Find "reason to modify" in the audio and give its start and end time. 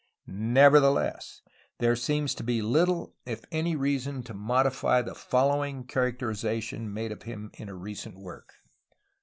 3.75-5.03